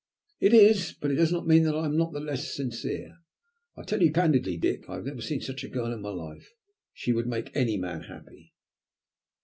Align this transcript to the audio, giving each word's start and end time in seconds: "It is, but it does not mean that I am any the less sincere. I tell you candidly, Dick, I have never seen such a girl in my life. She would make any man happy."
"It 0.39 0.51
is, 0.51 0.93
but 0.99 1.11
it 1.11 1.17
does 1.17 1.31
not 1.31 1.45
mean 1.45 1.61
that 1.65 1.75
I 1.75 1.85
am 1.85 2.01
any 2.01 2.11
the 2.11 2.19
less 2.21 2.55
sincere. 2.55 3.19
I 3.77 3.83
tell 3.83 4.01
you 4.01 4.11
candidly, 4.11 4.57
Dick, 4.57 4.85
I 4.89 4.95
have 4.95 5.05
never 5.05 5.21
seen 5.21 5.41
such 5.41 5.63
a 5.63 5.69
girl 5.69 5.93
in 5.93 6.01
my 6.01 6.09
life. 6.09 6.49
She 6.91 7.11
would 7.13 7.27
make 7.27 7.55
any 7.55 7.77
man 7.77 8.01
happy." 8.05 8.51